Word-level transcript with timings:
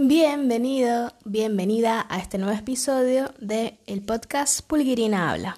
Bienvenido, 0.00 1.12
bienvenida 1.24 2.06
a 2.08 2.20
este 2.20 2.38
nuevo 2.38 2.56
episodio 2.56 3.34
de 3.40 3.80
el 3.88 4.00
podcast 4.00 4.60
Pulguirina 4.64 5.32
Habla. 5.32 5.56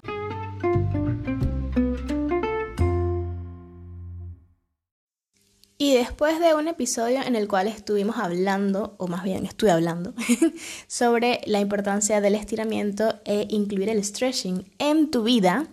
Y 5.77 5.93
después 5.93 6.39
de 6.39 6.55
un 6.55 6.67
episodio 6.67 7.21
en 7.21 7.35
el 7.35 7.47
cual 7.47 7.67
estuvimos 7.67 8.17
hablando, 8.17 8.95
o 8.97 9.07
más 9.07 9.23
bien 9.23 9.45
estuve 9.45 9.69
hablando, 9.69 10.15
sobre 10.87 11.41
la 11.45 11.59
importancia 11.59 12.19
del 12.19 12.33
estiramiento 12.33 13.19
e 13.25 13.45
incluir 13.51 13.89
el 13.89 14.03
stretching 14.03 14.65
en 14.79 15.11
tu 15.11 15.21
vida, 15.21 15.67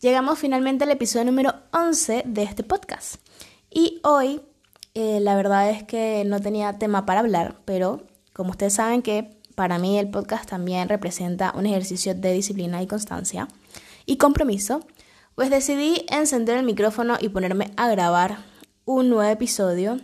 llegamos 0.00 0.40
finalmente 0.40 0.82
al 0.82 0.90
episodio 0.90 1.26
número 1.26 1.54
11 1.72 2.24
de 2.26 2.42
este 2.42 2.64
podcast. 2.64 3.24
Y 3.70 4.00
hoy 4.02 4.40
eh, 4.94 5.20
la 5.20 5.34
verdad 5.36 5.70
es 5.70 5.82
que 5.82 6.24
no 6.26 6.40
tenía 6.40 6.78
tema 6.78 7.06
para 7.06 7.20
hablar, 7.20 7.56
pero 7.64 8.02
como 8.32 8.50
ustedes 8.50 8.74
saben 8.74 9.02
que 9.02 9.38
para 9.54 9.78
mí 9.78 9.98
el 9.98 10.10
podcast 10.10 10.48
también 10.48 10.88
representa 10.88 11.52
un 11.56 11.66
ejercicio 11.66 12.14
de 12.14 12.32
disciplina 12.32 12.82
y 12.82 12.86
constancia 12.86 13.48
y 14.06 14.16
compromiso, 14.16 14.84
pues 15.34 15.50
decidí 15.50 16.04
encender 16.10 16.58
el 16.58 16.64
micrófono 16.64 17.16
y 17.20 17.30
ponerme 17.30 17.70
a 17.76 17.88
grabar 17.88 18.38
un 18.84 19.08
nuevo 19.08 19.30
episodio 19.30 19.98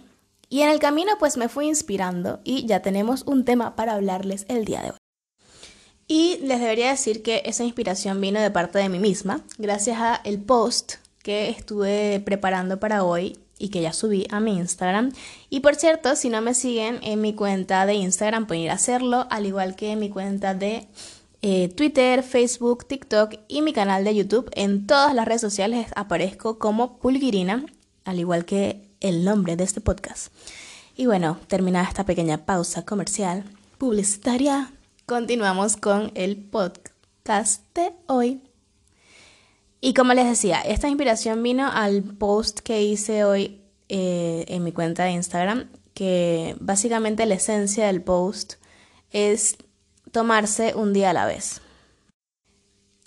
y 0.49 0.63
en 0.63 0.71
el 0.71 0.79
camino 0.79 1.13
pues 1.19 1.37
me 1.37 1.49
fui 1.49 1.67
inspirando 1.67 2.41
y 2.45 2.67
ya 2.67 2.81
tenemos 2.81 3.25
un 3.27 3.45
tema 3.45 3.77
para 3.77 3.95
hablarles 3.95 4.47
el 4.49 4.65
día 4.65 4.81
de 4.83 4.91
hoy. 4.91 4.97
Y 6.07 6.39
les 6.39 6.61
debería 6.61 6.89
decir 6.89 7.23
que 7.23 7.43
esa 7.45 7.65
inspiración 7.65 8.19
vino 8.21 8.41
de 8.41 8.51
parte 8.51 8.79
de 8.79 8.89
mí 8.89 8.99
misma, 8.99 9.45
gracias 9.59 9.99
a 10.01 10.15
el 10.25 10.41
post 10.41 10.95
que 11.23 11.51
estuve 11.51 12.21
preparando 12.25 12.81
para 12.81 13.05
hoy 13.05 13.39
y 13.59 13.71
que 13.71 13.83
ya 13.83 13.93
subí 13.93 14.27
a 14.31 14.41
mi 14.41 14.57
Instagram. 14.57 15.13
Y 15.51 15.61
por 15.61 15.75
cierto, 15.75 16.17
si 16.17 16.29
no 16.29 16.41
me 16.41 16.55
siguen 16.55 17.01
en 17.03 17.21
mi 17.21 17.35
cuenta 17.35 17.87
de 17.87 17.95
Instagram, 17.95 18.47
pueden 18.47 18.65
ir 18.65 18.71
a 18.71 18.75
hacerlo, 18.75 19.27
al 19.31 19.47
igual 19.47 19.77
que 19.77 19.93
en 19.93 19.99
mi 19.99 20.11
cuenta 20.11 20.55
de 20.55 20.87
eh, 21.43 21.69
Twitter, 21.69 22.23
Facebook, 22.23 22.87
TikTok 22.87 23.35
y 23.49 23.63
mi 23.63 23.73
canal 23.73 24.05
de 24.05 24.15
YouTube. 24.15 24.51
En 24.55 24.87
todas 24.87 25.15
las 25.15 25.27
redes 25.27 25.41
sociales 25.41 25.89
aparezco 25.95 26.59
como 26.59 26.99
Pulguirina 26.99 27.65
al 28.09 28.19
igual 28.19 28.47
que 28.47 28.89
el 29.01 29.25
nombre 29.25 29.55
de 29.57 29.65
este 29.65 29.83
podcast. 29.83 30.33
Y 30.97 31.05
bueno, 31.05 31.39
terminada 31.47 31.87
esta 31.87 32.05
pequeña 32.05 32.47
pausa 32.47 32.85
comercial 32.85 33.45
publicitaria, 33.77 34.73
continuamos 35.05 35.77
con 35.77 36.11
el 36.15 36.39
podcast 36.39 37.63
de 37.75 37.93
hoy. 38.07 38.48
Y 39.81 39.95
como 39.95 40.13
les 40.15 40.27
decía, 40.27 40.61
esta 40.61 40.89
inspiración 40.89 41.43
vino 41.43 41.71
al 41.71 42.03
post 42.03 42.61
que 42.61 42.83
hice 42.83 43.25
hoy 43.25 43.61
eh, 43.89 44.45
en 44.49 44.65
mi 44.65 44.73
cuenta 44.73 45.05
de 45.05 45.13
Instagram, 45.13 45.69
que 45.95 46.57
básicamente 46.61 47.27
la 47.27 47.37
esencia 47.37 47.87
del 47.87 48.03
post 48.03 48.55
es 49.11 49.57
tomarse 50.11 50.75
un 50.75 50.93
día 50.93 51.11
a 51.11 51.13
la 51.13 51.27
vez. 51.27 51.61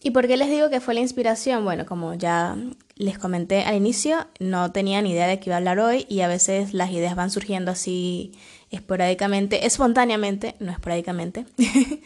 ¿Y 0.04 0.12
por 0.12 0.28
qué 0.28 0.36
les 0.36 0.50
digo 0.50 0.70
que 0.70 0.80
fue 0.80 0.96
la 0.96 1.02
inspiración? 1.02 1.64
Bueno, 1.64 1.86
como 1.86 2.16
ya 2.16 2.58
les 2.96 3.20
comenté 3.20 3.64
al 3.64 3.76
inicio, 3.76 4.28
no 4.40 4.72
tenía 4.72 5.02
ni 5.02 5.12
idea 5.12 5.28
de 5.28 5.40
qué 5.40 5.50
iba 5.50 5.56
a 5.56 5.60
hablar 5.60 5.80
hoy 5.80 6.06
y 6.10 6.22
a 6.22 6.28
veces 6.28 6.74
las 6.74 6.90
ideas 6.92 7.16
van 7.16 7.30
surgiendo 7.30 7.70
así 7.70 8.32
esporádicamente, 8.72 9.68
espontáneamente, 9.68 10.56
no 10.60 10.72
esporádicamente. 10.72 11.46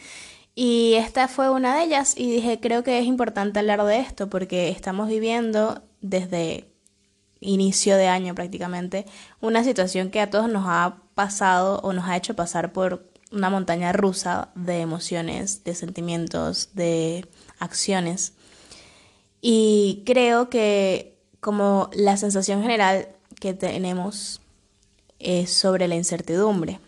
y 0.58 0.94
esta 0.94 1.28
fue 1.28 1.50
una 1.50 1.76
de 1.76 1.84
ellas 1.84 2.14
y 2.16 2.30
dije, 2.30 2.58
creo 2.60 2.82
que 2.82 2.98
es 2.98 3.04
importante 3.04 3.58
hablar 3.58 3.84
de 3.84 4.00
esto 4.00 4.30
porque 4.30 4.70
estamos 4.70 5.06
viviendo 5.06 5.82
desde 6.00 6.66
inicio 7.40 7.98
de 7.98 8.08
año 8.08 8.34
prácticamente 8.34 9.04
una 9.42 9.62
situación 9.62 10.10
que 10.10 10.20
a 10.20 10.30
todos 10.30 10.48
nos 10.48 10.64
ha 10.66 11.02
pasado 11.14 11.80
o 11.82 11.92
nos 11.92 12.06
ha 12.06 12.16
hecho 12.16 12.34
pasar 12.34 12.72
por 12.72 13.06
una 13.30 13.50
montaña 13.50 13.92
rusa 13.92 14.48
de 14.54 14.80
emociones, 14.80 15.62
de 15.62 15.74
sentimientos, 15.74 16.70
de 16.72 17.26
acciones. 17.58 18.32
Y 19.42 20.04
creo 20.06 20.48
que 20.48 21.18
como 21.40 21.90
la 21.92 22.16
sensación 22.16 22.62
general 22.62 23.08
que 23.38 23.52
tenemos 23.52 24.40
es 25.18 25.52
sobre 25.52 25.86
la 25.86 25.96
incertidumbre. 25.96 26.80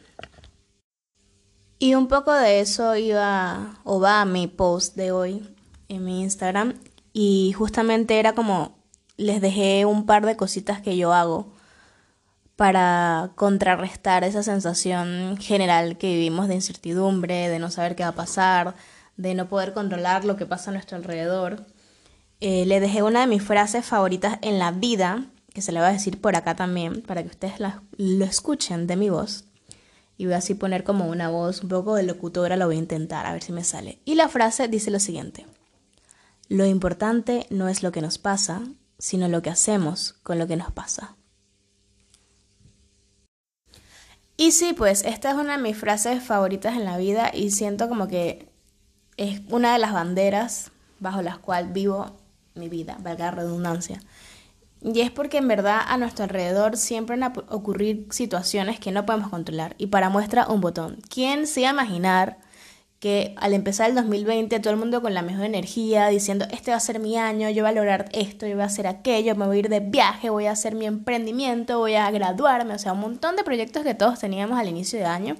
Y 1.78 1.94
un 1.94 2.08
poco 2.08 2.32
de 2.32 2.60
eso 2.60 2.96
iba 2.96 3.78
o 3.84 4.00
va 4.00 4.20
a 4.20 4.24
mi 4.24 4.48
post 4.48 4.96
de 4.96 5.12
hoy 5.12 5.48
en 5.88 6.04
mi 6.04 6.22
Instagram 6.22 6.74
y 7.12 7.52
justamente 7.52 8.18
era 8.18 8.34
como 8.34 8.76
les 9.16 9.40
dejé 9.40 9.84
un 9.84 10.06
par 10.06 10.26
de 10.26 10.36
cositas 10.36 10.80
que 10.80 10.96
yo 10.96 11.12
hago 11.12 11.52
para 12.56 13.30
contrarrestar 13.36 14.24
esa 14.24 14.42
sensación 14.42 15.36
general 15.38 15.98
que 15.98 16.08
vivimos 16.08 16.48
de 16.48 16.56
incertidumbre, 16.56 17.48
de 17.48 17.60
no 17.60 17.70
saber 17.70 17.94
qué 17.94 18.02
va 18.02 18.10
a 18.10 18.14
pasar, 18.16 18.74
de 19.16 19.34
no 19.34 19.48
poder 19.48 19.72
controlar 19.72 20.24
lo 20.24 20.36
que 20.36 20.46
pasa 20.46 20.70
a 20.70 20.74
nuestro 20.74 20.96
alrededor. 20.96 21.66
Eh, 22.40 22.66
le 22.66 22.80
dejé 22.80 23.04
una 23.04 23.20
de 23.20 23.26
mis 23.28 23.42
frases 23.42 23.84
favoritas 23.84 24.38
en 24.42 24.58
la 24.58 24.72
vida, 24.72 25.26
que 25.54 25.62
se 25.62 25.70
la 25.70 25.80
voy 25.80 25.90
a 25.90 25.92
decir 25.92 26.20
por 26.20 26.34
acá 26.34 26.56
también, 26.56 27.02
para 27.02 27.22
que 27.22 27.28
ustedes 27.28 27.54
lo 27.96 28.24
escuchen 28.24 28.88
de 28.88 28.96
mi 28.96 29.08
voz. 29.08 29.47
Y 30.18 30.26
voy 30.26 30.34
a 30.34 30.38
así 30.38 30.54
poner 30.54 30.84
como 30.84 31.06
una 31.08 31.30
voz 31.30 31.62
un 31.62 31.70
poco 31.70 31.94
de 31.94 32.02
locutora, 32.02 32.56
lo 32.56 32.66
voy 32.66 32.76
a 32.76 32.80
intentar, 32.80 33.24
a 33.24 33.32
ver 33.32 33.42
si 33.42 33.52
me 33.52 33.64
sale. 33.64 34.00
Y 34.04 34.16
la 34.16 34.28
frase 34.28 34.68
dice 34.68 34.90
lo 34.90 35.00
siguiente. 35.00 35.46
Lo 36.48 36.66
importante 36.66 37.46
no 37.48 37.68
es 37.68 37.82
lo 37.82 37.92
que 37.92 38.02
nos 38.02 38.18
pasa, 38.18 38.62
sino 38.98 39.28
lo 39.28 39.40
que 39.42 39.50
hacemos 39.50 40.14
con 40.22 40.38
lo 40.38 40.46
que 40.46 40.56
nos 40.56 40.72
pasa. 40.72 41.16
Y 44.36 44.52
sí, 44.52 44.72
pues 44.72 45.02
esta 45.04 45.30
es 45.30 45.36
una 45.36 45.56
de 45.56 45.62
mis 45.62 45.76
frases 45.76 46.22
favoritas 46.22 46.76
en 46.76 46.84
la 46.84 46.96
vida 46.96 47.30
y 47.34 47.50
siento 47.50 47.88
como 47.88 48.06
que 48.06 48.48
es 49.16 49.40
una 49.48 49.72
de 49.72 49.78
las 49.78 49.92
banderas 49.92 50.70
bajo 51.00 51.22
las 51.22 51.38
cuales 51.38 51.72
vivo 51.72 52.16
mi 52.54 52.68
vida, 52.68 52.96
valga 53.00 53.26
la 53.26 53.30
redundancia. 53.32 54.00
Y 54.80 55.00
es 55.00 55.10
porque 55.10 55.38
en 55.38 55.48
verdad 55.48 55.80
a 55.86 55.96
nuestro 55.96 56.24
alrededor 56.24 56.76
siempre 56.76 57.16
van 57.16 57.32
a 57.32 57.32
ocurrir 57.48 58.06
situaciones 58.10 58.78
que 58.78 58.92
no 58.92 59.04
podemos 59.06 59.30
controlar. 59.30 59.74
Y 59.78 59.88
para 59.88 60.08
muestra 60.08 60.46
un 60.48 60.60
botón. 60.60 60.98
¿Quién 61.08 61.46
se 61.46 61.60
iba 61.60 61.70
a 61.70 61.72
imaginar 61.72 62.38
que 63.00 63.34
al 63.36 63.54
empezar 63.54 63.90
el 63.90 63.94
2020 63.94 64.58
todo 64.58 64.72
el 64.72 64.78
mundo 64.78 65.00
con 65.00 65.14
la 65.14 65.22
mejor 65.22 65.44
energía, 65.44 66.08
diciendo, 66.08 66.46
este 66.50 66.72
va 66.72 66.78
a 66.78 66.80
ser 66.80 66.98
mi 66.98 67.16
año, 67.16 67.48
yo 67.48 67.62
voy 67.62 67.70
a 67.70 67.74
lograr 67.74 68.08
esto, 68.12 68.46
yo 68.46 68.54
voy 68.54 68.62
a 68.62 68.66
hacer 68.66 68.86
aquello, 68.88 69.36
me 69.36 69.46
voy 69.46 69.56
a 69.56 69.60
ir 69.60 69.68
de 69.68 69.80
viaje, 69.80 70.30
voy 70.30 70.46
a 70.46 70.52
hacer 70.52 70.74
mi 70.74 70.86
emprendimiento, 70.86 71.78
voy 71.78 71.94
a 71.94 72.10
graduarme, 72.10 72.74
o 72.74 72.78
sea, 72.78 72.92
un 72.92 73.00
montón 73.00 73.36
de 73.36 73.44
proyectos 73.44 73.84
que 73.84 73.94
todos 73.94 74.18
teníamos 74.18 74.58
al 74.58 74.68
inicio 74.68 74.98
de 74.98 75.04
año. 75.04 75.36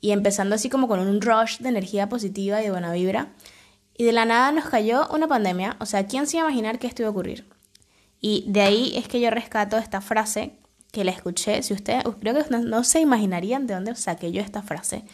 Y 0.00 0.12
empezando 0.12 0.54
así 0.54 0.70
como 0.70 0.88
con 0.88 0.98
un 0.98 1.20
rush 1.20 1.58
de 1.58 1.68
energía 1.68 2.08
positiva 2.08 2.60
y 2.60 2.64
de 2.64 2.70
buena 2.70 2.92
vibra. 2.92 3.28
Y 3.96 4.04
de 4.04 4.12
la 4.12 4.24
nada 4.24 4.50
nos 4.52 4.64
cayó 4.64 5.08
una 5.08 5.28
pandemia, 5.28 5.76
o 5.78 5.86
sea, 5.86 6.06
¿quién 6.06 6.26
se 6.26 6.38
iba 6.38 6.46
a 6.46 6.50
imaginar 6.50 6.78
que 6.78 6.86
esto 6.86 7.02
iba 7.02 7.08
a 7.08 7.12
ocurrir? 7.12 7.46
Y 8.24 8.44
de 8.46 8.60
ahí 8.62 8.92
es 8.96 9.08
que 9.08 9.20
yo 9.20 9.30
rescato 9.30 9.76
esta 9.76 10.00
frase 10.00 10.52
que 10.92 11.04
la 11.04 11.10
escuché, 11.10 11.62
si 11.62 11.74
ustedes, 11.74 12.04
creo 12.20 12.34
que 12.34 12.50
no, 12.50 12.84
se 12.84 13.00
imaginarían 13.00 13.66
de 13.66 13.74
dónde 13.74 13.94
saqué 13.96 14.30
yo 14.30 14.40
esta 14.40 14.62
frase, 14.62 15.04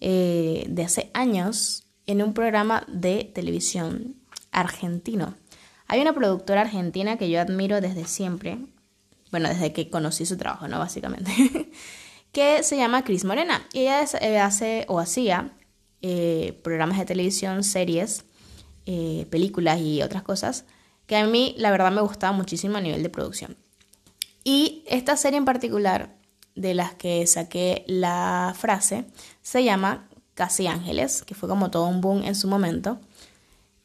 eh, 0.00 0.66
de 0.68 0.84
hace 0.84 1.10
años 1.14 1.84
en 2.06 2.20
un 2.22 2.34
programa 2.34 2.84
de 2.86 3.30
televisión 3.34 4.16
argentino. 4.52 5.36
Hay 5.86 6.00
una 6.00 6.12
productora 6.12 6.60
argentina 6.60 7.16
que 7.16 7.30
yo 7.30 7.40
admiro 7.40 7.80
desde 7.80 8.04
siempre, 8.04 8.58
bueno, 9.30 9.48
desde 9.48 9.72
que 9.72 9.88
conocí 9.88 10.26
su 10.26 10.36
trabajo, 10.36 10.68
¿no? 10.68 10.78
Básicamente, 10.78 11.32
que 12.32 12.62
se 12.62 12.76
llama 12.76 13.04
Cris 13.04 13.24
Morena. 13.24 13.66
Y 13.72 13.80
ella 13.80 14.04
eh, 14.20 14.38
hace 14.38 14.84
o 14.88 14.98
hacía 14.98 15.56
eh, 16.02 16.60
programas 16.62 16.98
de 16.98 17.06
televisión, 17.06 17.64
series, 17.64 18.24
películas 19.30 19.80
y 19.80 20.02
otras 20.02 20.24
cosas, 20.24 20.64
que 21.10 21.16
a 21.16 21.26
mí 21.26 21.56
la 21.58 21.72
verdad 21.72 21.90
me 21.90 22.02
gustaba 22.02 22.32
muchísimo 22.32 22.76
a 22.76 22.80
nivel 22.80 23.02
de 23.02 23.08
producción. 23.08 23.56
Y 24.44 24.84
esta 24.86 25.16
serie 25.16 25.38
en 25.38 25.44
particular, 25.44 26.14
de 26.54 26.72
las 26.72 26.94
que 26.94 27.26
saqué 27.26 27.82
la 27.88 28.54
frase, 28.56 29.06
se 29.42 29.64
llama 29.64 30.08
Casi 30.34 30.68
Ángeles, 30.68 31.22
que 31.22 31.34
fue 31.34 31.48
como 31.48 31.68
todo 31.68 31.88
un 31.88 32.00
boom 32.00 32.22
en 32.22 32.36
su 32.36 32.46
momento. 32.46 33.00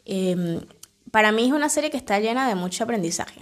Em, 0.06 0.62
para 1.10 1.32
mí 1.32 1.48
es 1.48 1.52
una 1.52 1.70
serie 1.70 1.90
que 1.90 1.98
está 1.98 2.20
llena 2.20 2.48
de 2.48 2.54
mucho 2.54 2.84
aprendizaje. 2.84 3.42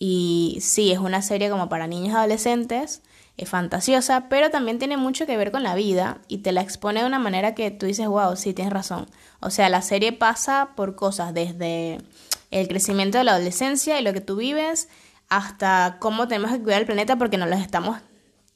Y 0.00 0.58
sí, 0.60 0.90
es 0.90 0.98
una 0.98 1.22
serie 1.22 1.48
como 1.48 1.68
para 1.68 1.86
niños 1.86 2.08
y 2.08 2.16
adolescentes, 2.16 3.02
es 3.36 3.48
fantasiosa, 3.48 4.28
pero 4.28 4.50
también 4.50 4.80
tiene 4.80 4.96
mucho 4.96 5.26
que 5.26 5.36
ver 5.36 5.52
con 5.52 5.62
la 5.62 5.76
vida 5.76 6.22
y 6.26 6.38
te 6.38 6.50
la 6.50 6.62
expone 6.62 7.02
de 7.02 7.06
una 7.06 7.20
manera 7.20 7.54
que 7.54 7.70
tú 7.70 7.86
dices, 7.86 8.08
wow, 8.08 8.34
sí, 8.34 8.52
tienes 8.52 8.72
razón. 8.72 9.06
O 9.38 9.50
sea, 9.50 9.68
la 9.68 9.80
serie 9.80 10.12
pasa 10.12 10.70
por 10.74 10.96
cosas 10.96 11.32
desde 11.34 11.98
el 12.50 12.68
crecimiento 12.68 13.18
de 13.18 13.24
la 13.24 13.32
adolescencia 13.32 14.00
y 14.00 14.02
lo 14.04 14.12
que 14.12 14.20
tú 14.20 14.36
vives 14.36 14.88
hasta 15.28 15.98
cómo 16.00 16.28
tenemos 16.28 16.50
que 16.50 16.62
cuidar 16.62 16.80
el 16.80 16.86
planeta 16.86 17.16
porque 17.16 17.38
nos 17.38 17.48
los 17.48 17.60
estamos 17.60 17.98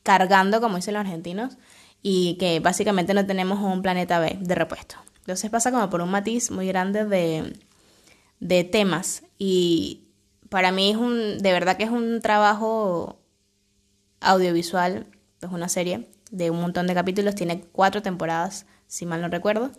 cargando, 0.03 0.61
como 0.61 0.77
dicen 0.77 0.95
los 0.95 1.03
argentinos, 1.03 1.57
y 2.03 2.37
que 2.39 2.61
básicamente 2.61 3.15
no 3.15 3.25
tenemos 3.25 3.61
un 3.61 3.81
planeta 3.81 4.19
B 4.19 4.37
de 4.41 4.55
repuesto. 4.55 4.97
Entonces 5.21 5.51
pasa 5.51 5.71
como 5.71 5.89
por 5.89 6.03
un 6.03 6.11
matiz 6.11 6.51
muy 6.51 6.67
grande 6.67 7.05
de, 7.05 7.55
de 8.41 8.65
temas 8.65 9.23
y 9.39 10.05
para 10.51 10.71
mí 10.71 10.91
es 10.91 10.97
un, 10.97 11.39
de 11.39 11.53
verdad 11.53 11.77
que 11.77 11.85
es 11.85 11.91
un 11.91 12.21
trabajo 12.21 13.19
audiovisual, 14.21 15.07
es 15.41 15.51
una 15.51 15.69
serie, 15.69 16.09
de 16.31 16.51
un 16.51 16.61
montón 16.61 16.87
de 16.87 16.95
capítulos, 16.95 17.35
tiene 17.35 17.61
cuatro 17.73 18.03
temporadas, 18.03 18.67
si 18.87 19.07
mal 19.07 19.21
no 19.21 19.29
recuerdo. 19.29 19.71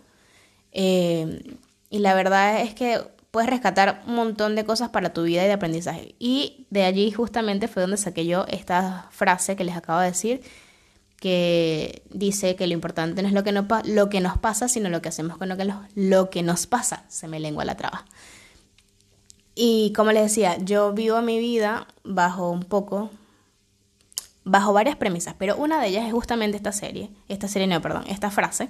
Eh, 0.72 1.58
y 1.90 1.98
la 1.98 2.14
verdad 2.14 2.62
es 2.62 2.74
que 2.74 3.00
puedes 3.30 3.50
rescatar 3.50 4.02
un 4.06 4.14
montón 4.14 4.54
de 4.54 4.64
cosas 4.64 4.90
para 4.90 5.12
tu 5.12 5.24
vida 5.24 5.44
y 5.44 5.46
de 5.46 5.52
aprendizaje. 5.52 6.14
Y 6.18 6.66
de 6.70 6.84
allí 6.84 7.10
justamente 7.10 7.68
fue 7.68 7.82
donde 7.82 7.96
saqué 7.96 8.26
yo 8.26 8.46
esta 8.48 9.08
frase 9.10 9.56
que 9.56 9.64
les 9.64 9.76
acabo 9.76 10.00
de 10.00 10.06
decir, 10.06 10.42
que 11.20 12.02
dice 12.10 12.56
que 12.56 12.66
lo 12.66 12.72
importante 12.72 13.22
no 13.22 13.28
es 13.28 13.34
lo 13.34 13.42
que, 13.42 13.52
no 13.52 13.66
lo 13.84 14.08
que 14.08 14.20
nos 14.20 14.38
pasa, 14.38 14.68
sino 14.68 14.88
lo 14.88 15.02
que 15.02 15.08
hacemos 15.08 15.38
con 15.38 15.48
lo 15.48 15.56
que, 15.56 15.72
lo 15.94 16.30
que 16.30 16.42
nos 16.42 16.66
pasa. 16.66 17.04
Se 17.08 17.28
me 17.28 17.40
lengua 17.40 17.64
la 17.64 17.76
traba. 17.76 18.04
Y 19.54 19.92
como 19.94 20.12
les 20.12 20.24
decía, 20.24 20.58
yo 20.58 20.92
vivo 20.92 21.20
mi 21.22 21.38
vida 21.38 21.86
bajo 22.04 22.50
un 22.50 22.62
poco, 22.62 23.10
bajo 24.44 24.74
varias 24.74 24.96
premisas, 24.96 25.34
pero 25.38 25.56
una 25.56 25.80
de 25.80 25.88
ellas 25.88 26.06
es 26.06 26.12
justamente 26.12 26.58
esta 26.58 26.72
serie, 26.72 27.10
esta 27.28 27.48
serie 27.48 27.66
no, 27.66 27.80
perdón, 27.80 28.04
esta 28.06 28.30
frase. 28.30 28.68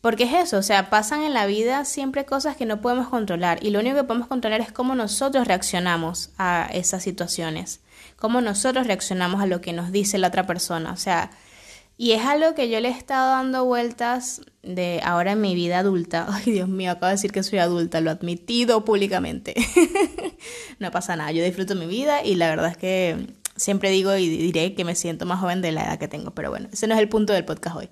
Porque 0.00 0.24
es 0.24 0.34
eso, 0.34 0.58
o 0.58 0.62
sea, 0.62 0.90
pasan 0.90 1.22
en 1.22 1.34
la 1.34 1.46
vida 1.46 1.84
siempre 1.84 2.24
cosas 2.24 2.56
que 2.56 2.66
no 2.66 2.80
podemos 2.80 3.08
controlar 3.08 3.58
y 3.62 3.70
lo 3.70 3.80
único 3.80 3.96
que 3.96 4.04
podemos 4.04 4.28
controlar 4.28 4.60
es 4.60 4.70
cómo 4.70 4.94
nosotros 4.94 5.46
reaccionamos 5.48 6.30
a 6.38 6.68
esas 6.72 7.02
situaciones, 7.02 7.80
cómo 8.16 8.40
nosotros 8.40 8.86
reaccionamos 8.86 9.40
a 9.40 9.46
lo 9.46 9.60
que 9.60 9.72
nos 9.72 9.90
dice 9.90 10.18
la 10.18 10.28
otra 10.28 10.46
persona, 10.46 10.92
o 10.92 10.96
sea, 10.96 11.30
y 11.98 12.12
es 12.12 12.22
algo 12.24 12.54
que 12.54 12.68
yo 12.68 12.78
le 12.80 12.88
he 12.88 12.92
estado 12.92 13.30
dando 13.30 13.64
vueltas 13.64 14.42
de 14.62 15.00
ahora 15.02 15.32
en 15.32 15.40
mi 15.40 15.54
vida 15.54 15.78
adulta. 15.78 16.26
Ay, 16.30 16.52
Dios 16.52 16.68
mío, 16.68 16.90
acabo 16.90 17.06
de 17.06 17.12
decir 17.12 17.32
que 17.32 17.42
soy 17.42 17.58
adulta, 17.58 18.00
lo 18.00 18.10
he 18.10 18.12
admitido 18.12 18.84
públicamente. 18.84 19.54
no 20.78 20.90
pasa 20.90 21.16
nada, 21.16 21.32
yo 21.32 21.42
disfruto 21.42 21.74
mi 21.74 21.86
vida 21.86 22.22
y 22.22 22.34
la 22.34 22.50
verdad 22.50 22.70
es 22.70 22.76
que 22.76 23.26
siempre 23.56 23.90
digo 23.90 24.14
y 24.14 24.28
diré 24.28 24.74
que 24.74 24.84
me 24.84 24.94
siento 24.94 25.24
más 25.24 25.40
joven 25.40 25.62
de 25.62 25.72
la 25.72 25.84
edad 25.84 25.98
que 25.98 26.08
tengo, 26.08 26.32
pero 26.32 26.50
bueno, 26.50 26.68
ese 26.70 26.86
no 26.86 26.94
es 26.94 27.00
el 27.00 27.08
punto 27.08 27.32
del 27.32 27.46
podcast 27.46 27.76
hoy. 27.76 27.88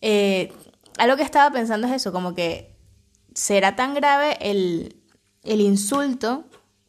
Eh, 0.00 0.52
algo 0.98 1.16
que 1.16 1.22
estaba 1.22 1.50
pensando 1.52 1.86
es 1.86 1.94
eso, 1.94 2.12
como 2.12 2.34
que 2.34 2.76
será 3.34 3.76
tan 3.76 3.94
grave 3.94 4.36
el, 4.40 4.96
el 5.42 5.60
insulto 5.60 6.44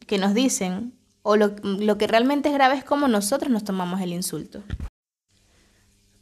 que 0.06 0.18
nos 0.18 0.34
dicen 0.34 0.94
o 1.22 1.36
lo, 1.36 1.56
lo 1.64 1.98
que 1.98 2.08
realmente 2.08 2.50
es 2.50 2.56
grave 2.56 2.76
es 2.76 2.84
cómo 2.84 3.08
nosotros 3.08 3.52
nos 3.52 3.64
tomamos 3.64 4.02
el 4.02 4.14
insulto. 4.14 4.64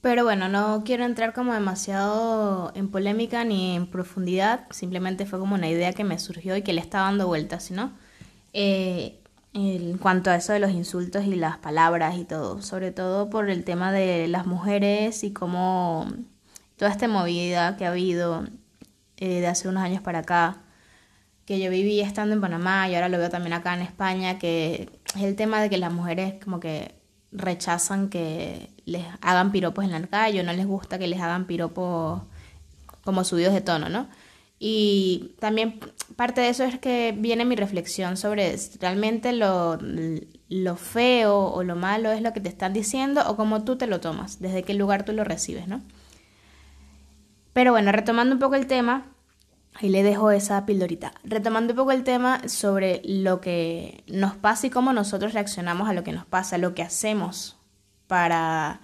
Pero 0.01 0.23
bueno, 0.23 0.47
no 0.47 0.83
quiero 0.85 1.05
entrar 1.05 1.33
como 1.33 1.53
demasiado 1.53 2.71
en 2.75 2.89
polémica 2.89 3.43
ni 3.43 3.75
en 3.75 3.87
profundidad, 3.87 4.67
simplemente 4.69 5.25
fue 5.25 5.39
como 5.39 5.55
una 5.55 5.69
idea 5.69 5.93
que 5.93 6.03
me 6.03 6.19
surgió 6.19 6.55
y 6.55 6.61
que 6.61 6.73
le 6.73 6.81
estaba 6.81 7.05
dando 7.05 7.27
vueltas, 7.27 7.71
¿no? 7.71 7.91
Eh, 8.53 9.19
en 9.53 9.97
cuanto 9.97 10.29
a 10.29 10.35
eso 10.35 10.53
de 10.53 10.59
los 10.59 10.71
insultos 10.71 11.25
y 11.25 11.35
las 11.35 11.57
palabras 11.57 12.17
y 12.17 12.25
todo, 12.25 12.61
sobre 12.61 12.91
todo 12.91 13.29
por 13.29 13.49
el 13.49 13.63
tema 13.63 13.91
de 13.91 14.27
las 14.27 14.45
mujeres 14.45 15.23
y 15.23 15.33
cómo 15.33 16.07
toda 16.77 16.91
esta 16.91 17.07
movida 17.07 17.75
que 17.75 17.85
ha 17.85 17.89
habido 17.89 18.47
eh, 19.17 19.41
de 19.41 19.47
hace 19.47 19.67
unos 19.67 19.83
años 19.83 20.01
para 20.01 20.19
acá, 20.19 20.61
que 21.45 21.59
yo 21.59 21.69
viví 21.69 21.99
estando 22.01 22.35
en 22.35 22.41
Panamá 22.41 22.89
y 22.89 22.95
ahora 22.95 23.09
lo 23.09 23.17
veo 23.17 23.29
también 23.29 23.53
acá 23.53 23.73
en 23.73 23.81
España, 23.81 24.37
que 24.37 24.89
es 25.15 25.23
el 25.23 25.35
tema 25.35 25.61
de 25.61 25.69
que 25.69 25.77
las 25.77 25.91
mujeres 25.91 26.35
como 26.43 26.59
que 26.59 26.95
rechazan 27.31 28.09
que 28.09 28.69
les 28.85 29.05
hagan 29.21 29.51
piropos 29.51 29.85
en 29.85 29.91
la 29.91 30.01
calle 30.07 30.41
o 30.41 30.43
no 30.43 30.53
les 30.53 30.65
gusta 30.65 30.99
que 30.99 31.07
les 31.07 31.19
hagan 31.19 31.45
piropos 31.45 32.21
como 33.03 33.23
subidos 33.23 33.53
de 33.53 33.61
tono, 33.61 33.89
¿no? 33.89 34.07
Y 34.59 35.35
también 35.39 35.79
parte 36.15 36.41
de 36.41 36.49
eso 36.49 36.63
es 36.63 36.79
que 36.79 37.15
viene 37.17 37.45
mi 37.45 37.55
reflexión 37.55 38.17
sobre 38.17 38.55
realmente 38.79 39.31
lo, 39.31 39.77
lo 40.49 40.75
feo 40.75 41.45
o 41.45 41.63
lo 41.63 41.75
malo 41.75 42.11
es 42.11 42.21
lo 42.21 42.33
que 42.33 42.39
te 42.41 42.49
están 42.49 42.73
diciendo 42.73 43.23
o 43.27 43.35
cómo 43.35 43.63
tú 43.63 43.77
te 43.77 43.87
lo 43.87 43.99
tomas, 43.99 44.39
desde 44.39 44.63
qué 44.63 44.73
lugar 44.73 45.05
tú 45.05 45.13
lo 45.13 45.23
recibes, 45.23 45.67
¿no? 45.67 45.81
Pero 47.57 47.71
bueno, 47.71 47.91
retomando 47.91 48.35
un 48.35 48.39
poco 48.39 48.53
el 48.53 48.67
tema, 48.67 49.15
Ahí 49.73 49.89
le 49.89 50.03
dejo 50.03 50.29
esa 50.29 50.63
pildorita. 50.67 51.13
Retomando 51.23 51.73
un 51.73 51.77
poco 51.77 51.91
el 51.91 52.03
tema 52.03 52.47
sobre 52.47 53.01
lo 53.03 53.41
que 53.41 54.03
nos 54.05 54.35
pasa 54.35 54.67
y 54.67 54.69
cómo 54.69 54.93
nosotros 54.93 55.33
reaccionamos 55.33 55.89
a 55.89 55.93
lo 55.93 56.03
que 56.03 56.11
nos 56.11 56.27
pasa, 56.27 56.59
lo 56.59 56.75
que 56.75 56.83
hacemos 56.83 57.57
para 58.05 58.81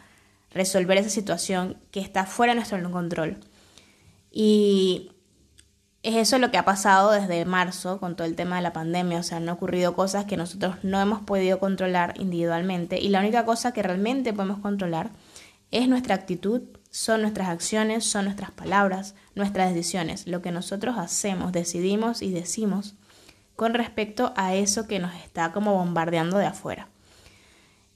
resolver 0.50 0.98
esa 0.98 1.12
situación 1.12 1.78
que 1.92 2.00
está 2.00 2.26
fuera 2.26 2.54
de 2.54 2.56
nuestro 2.56 2.92
control. 2.92 3.38
Y 4.32 5.12
es 6.02 6.16
eso 6.16 6.40
lo 6.40 6.50
que 6.50 6.58
ha 6.58 6.66
pasado 6.66 7.12
desde 7.12 7.46
marzo 7.46 8.00
con 8.00 8.16
todo 8.16 8.26
el 8.26 8.36
tema 8.36 8.56
de 8.56 8.64
la 8.64 8.74
pandemia. 8.74 9.20
O 9.20 9.24
sea, 9.24 9.38
han 9.38 9.50
ocurrido 9.50 9.96
cosas 9.96 10.26
que 10.26 10.36
nosotros 10.36 10.78
no 10.82 11.00
hemos 11.00 11.22
podido 11.22 11.60
controlar 11.60 12.16
individualmente. 12.20 13.00
Y 13.00 13.10
la 13.10 13.20
única 13.20 13.46
cosa 13.46 13.72
que 13.72 13.84
realmente 13.84 14.34
podemos 14.34 14.58
controlar 14.58 15.12
es 15.70 15.88
nuestra 15.88 16.16
actitud 16.16 16.64
son 16.94 17.24
nuestras 17.24 17.50
acciones, 17.50 18.06
son 18.06 18.26
nuestras 18.26 18.52
palabras, 18.52 19.16
nuestras 19.34 19.74
decisiones, 19.74 20.28
lo 20.28 20.44
que 20.44 20.52
nosotros 20.52 20.96
hacemos, 21.00 21.52
decidimos 21.52 22.22
y 22.22 22.30
decimos 22.30 22.94
con 23.56 23.74
respecto 23.74 24.32
a 24.36 24.54
eso 24.54 24.86
que 24.88 25.00
nos 25.00 25.16
está 25.16 25.52
como 25.52 25.74
bombardeando 25.74 26.38
de 26.38 26.46
afuera. 26.46 26.90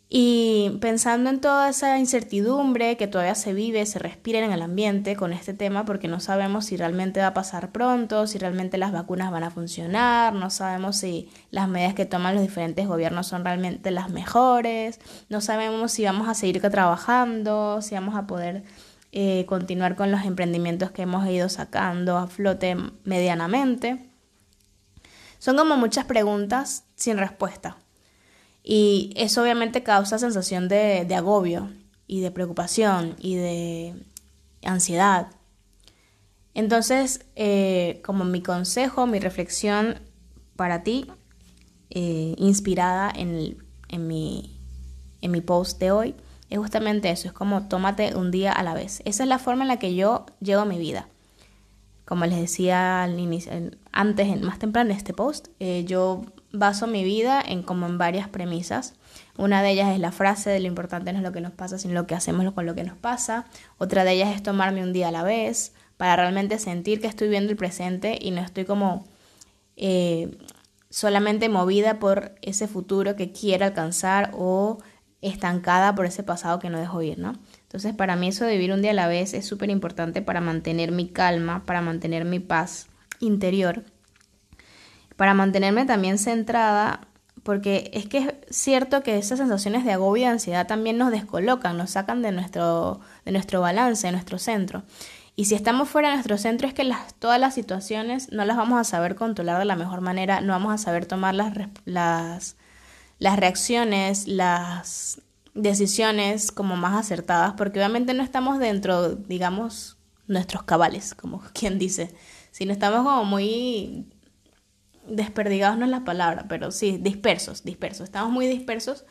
Y 0.10 0.78
pensando 0.80 1.30
en 1.30 1.42
toda 1.42 1.70
esa 1.70 2.00
incertidumbre 2.00 2.96
que 2.96 3.08
todavía 3.08 3.36
se 3.36 3.54
vive, 3.54 3.86
se 3.86 4.00
respira 4.00 4.40
en 4.40 4.52
el 4.52 4.62
ambiente 4.62 5.18
con 5.18 5.34
este 5.34 5.54
tema, 5.54 5.84
porque 5.86 6.08
no 6.08 6.22
sabemos 6.22 6.66
si 6.66 6.78
realmente 6.78 7.20
va 7.20 7.28
a 7.28 7.34
pasar 7.34 7.74
pronto, 7.74 8.26
si 8.26 8.38
realmente 8.38 8.78
las 8.78 8.94
vacunas 8.94 9.32
van 9.32 9.44
a 9.44 9.52
funcionar, 9.52 10.34
no 10.34 10.50
sabemos 10.50 10.96
si 10.96 11.30
las 11.52 11.68
medidas 11.68 11.94
que 11.94 12.06
toman 12.06 12.36
los 12.36 12.44
diferentes 12.44 12.88
gobiernos 12.88 13.28
son 13.28 13.44
realmente 13.44 13.92
las 13.92 14.10
mejores, 14.10 15.02
no 15.30 15.42
sabemos 15.42 15.92
si 15.92 16.06
vamos 16.06 16.30
a 16.30 16.34
seguir 16.34 16.62
trabajando, 16.62 17.82
si 17.82 17.94
vamos 17.94 18.16
a 18.16 18.26
poder 18.26 18.64
eh, 19.12 19.46
continuar 19.48 19.96
con 19.96 20.12
los 20.12 20.26
emprendimientos 20.26 20.92
que 20.92 21.04
hemos 21.04 21.28
ido 21.30 21.50
sacando 21.50 22.18
a 22.18 22.28
flote 22.28 22.76
medianamente. 23.04 24.10
Son 25.40 25.56
como 25.56 25.78
muchas 25.78 26.06
preguntas 26.06 26.84
sin 26.96 27.18
respuesta. 27.18 27.78
Y 28.64 29.14
eso 29.16 29.42
obviamente 29.42 29.82
causa 29.82 30.20
sensación 30.20 30.68
de, 30.68 31.08
agobio 31.16 31.72
y 32.06 32.20
de 32.20 32.32
preocupación 32.32 33.16
y 33.18 33.36
de 33.36 33.96
ansiedad. 34.62 35.28
Entonces, 36.54 37.26
eh, 37.36 38.02
como 38.04 38.26
mi 38.26 38.42
consejo, 38.42 39.08
mi 39.08 39.20
reflexión 39.20 40.02
para 40.58 40.84
ti, 40.84 41.10
eh, 41.92 42.36
inspirada 42.38 43.10
en, 43.16 43.58
en, 43.88 44.08
mi, 44.08 44.60
en 45.22 45.32
mi 45.32 45.40
post 45.40 45.80
de 45.80 45.92
hoy, 45.92 46.16
es 46.50 46.58
justamente 46.60 47.10
eso, 47.10 47.28
es 47.28 47.34
como 47.34 47.68
tómate 47.68 48.16
un 48.16 48.32
día 48.32 48.52
a 48.52 48.64
la 48.64 48.74
vez. 48.74 49.02
Esa 49.06 49.24
es 49.24 49.30
la 49.30 49.40
forma 49.40 49.64
en 49.64 49.68
la 49.68 49.80
que 49.80 49.96
yo 49.96 50.26
llevo 50.40 50.66
mi 50.66 50.78
vida. 50.78 51.08
Como 52.06 52.26
les 52.26 52.40
decía 52.40 53.04
al 53.04 53.20
inicio, 53.20 53.52
antes, 53.92 54.42
más 54.42 54.60
temprano 54.60 54.92
en 54.92 54.98
este 54.98 55.14
post, 55.14 55.50
eh, 55.60 55.84
yo 55.86 56.24
baso 56.54 56.88
mi 56.88 57.04
vida 57.04 57.42
en 57.46 57.64
como 57.64 57.86
en 57.86 57.98
varias 57.98 58.30
premisas. 58.30 58.94
Una 59.38 59.62
de 59.62 59.72
ellas 59.72 59.94
es 59.94 60.00
la 60.00 60.12
frase 60.14 60.50
de 60.50 60.60
lo 60.60 60.68
importante 60.68 61.12
no 61.12 61.20
es 61.20 61.24
lo 61.24 61.34
que 61.34 61.42
nos 61.42 61.52
pasa, 61.52 61.78
sino 61.78 61.94
lo 61.94 62.08
que 62.08 62.16
hacemos 62.16 62.52
con 62.54 62.66
lo 62.66 62.76
que 62.76 62.84
nos 62.84 62.98
pasa. 62.98 63.46
Otra 63.78 64.06
de 64.06 64.14
ellas 64.14 64.34
es 64.34 64.42
tomarme 64.42 64.84
un 64.84 64.94
día 64.94 65.10
a 65.10 65.12
la 65.12 65.24
vez 65.24 65.74
para 65.98 66.16
realmente 66.16 66.60
sentir 66.60 67.02
que 67.02 67.08
estoy 67.08 67.28
viendo 67.28 67.52
el 67.52 67.58
presente 67.58 68.18
y 68.22 68.32
no 68.32 68.42
estoy 68.42 68.66
como 68.66 69.06
eh, 69.76 70.38
solamente 70.90 71.50
movida 71.50 72.00
por 72.00 72.36
ese 72.42 72.68
futuro 72.68 73.16
que 73.16 73.32
quiero 73.32 73.66
alcanzar 73.66 74.32
o 74.34 74.78
estancada 75.22 75.96
por 75.96 76.06
ese 76.06 76.24
pasado 76.24 76.60
que 76.60 76.70
no 76.70 76.80
dejo 76.80 77.02
ir, 77.02 77.18
¿no? 77.18 77.34
Entonces 77.64 77.94
para 77.94 78.16
mí 78.16 78.28
eso 78.28 78.46
de 78.46 78.52
vivir 78.54 78.72
un 78.72 78.82
día 78.82 78.92
a 78.92 78.94
la 78.94 79.08
vez 79.08 79.34
es 79.34 79.46
súper 79.46 79.70
importante 79.70 80.22
para 80.22 80.42
mantener 80.42 80.92
mi 80.92 81.08
calma, 81.08 81.64
para 81.66 81.82
mantener 81.82 82.26
mi 82.26 82.40
paz 82.40 82.88
interior 83.20 83.84
para 85.18 85.34
mantenerme 85.34 85.86
también 85.86 86.18
centrada, 86.18 87.02
porque 87.44 87.92
es 87.94 88.08
que 88.08 88.20
es 88.20 88.56
cierto 88.56 89.04
que 89.04 89.18
esas 89.18 89.40
sensaciones 89.40 89.84
de 89.84 89.92
agobio 89.92 90.24
y 90.24 90.26
ansiedad 90.28 90.68
también 90.68 90.98
nos 90.98 91.12
descolocan, 91.12 91.76
nos 91.76 91.92
sacan 91.92 92.22
de 92.22 92.32
nuestro, 92.32 93.02
de 93.26 93.32
nuestro 93.32 93.60
balance, 93.60 94.08
de 94.08 94.14
nuestro 94.14 94.38
centro. 94.38 94.84
Y 95.36 95.46
si 95.46 95.56
estamos 95.56 95.90
fuera 95.90 96.10
de 96.10 96.16
nuestro 96.16 96.38
centro 96.38 96.68
es 96.68 96.74
que 96.74 96.90
todas 97.20 97.40
las 97.40 97.54
situaciones 97.54 98.32
no 98.32 98.46
las 98.46 98.58
vamos 98.58 98.80
a 98.80 98.84
saber 98.84 99.16
controlar 99.16 99.60
de 99.60 99.66
la 99.66 99.76
mejor 99.76 100.02
manera, 100.02 100.40
no 100.42 100.54
vamos 100.54 100.74
a 100.74 100.78
saber 100.78 101.06
tomar 101.06 101.36
las, 101.36 101.54
las, 101.86 102.57
las 103.20 103.38
reacciones, 103.38 104.28
las 104.28 105.22
decisiones 105.54 106.52
como 106.52 106.76
más 106.76 106.98
acertadas, 106.98 107.54
porque 107.58 107.80
obviamente 107.80 108.14
no 108.14 108.24
estamos 108.24 108.60
dentro, 108.60 109.16
digamos, 109.16 109.98
nuestros 110.28 110.64
cabales, 110.64 111.16
como 111.16 111.42
quien 111.54 111.80
dice, 111.80 112.16
sino 112.52 112.72
estamos 112.72 113.04
como 113.04 113.26
muy 113.26 114.08
desperdigados 115.08 115.78
no 115.78 115.86
es 115.86 115.92
la 115.92 116.04
palabra, 116.04 116.46
pero 116.50 116.72
sí, 116.72 116.98
dispersos, 116.98 117.64
dispersos. 117.64 118.06
Estamos 118.06 118.32
muy 118.32 118.46
dispersos, 118.48 119.06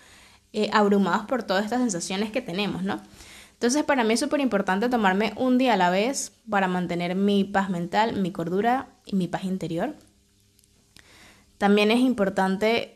eh, 0.53 0.69
abrumados 0.73 1.27
por 1.27 1.43
todas 1.43 1.65
estas 1.65 1.81
sensaciones 1.81 2.31
que 2.31 2.43
tenemos, 2.43 2.83
¿no? 2.83 3.01
Entonces, 3.55 3.85
para 3.85 4.05
mí 4.05 4.15
es 4.15 4.21
súper 4.21 4.41
importante 4.41 4.91
tomarme 4.91 5.33
un 5.37 5.57
día 5.57 5.73
a 5.73 5.77
la 5.79 5.89
vez 5.89 6.33
para 6.49 6.69
mantener 6.69 7.15
mi 7.15 7.45
paz 7.45 7.71
mental, 7.71 8.21
mi 8.21 8.31
cordura 8.31 8.89
y 9.07 9.17
mi 9.17 9.29
paz 9.29 9.45
interior. 9.45 9.95
También 11.57 11.91
es 11.91 12.01
importante 12.01 12.96